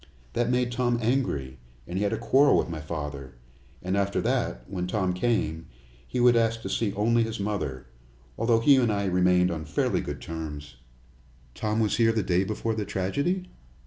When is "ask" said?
6.35-6.63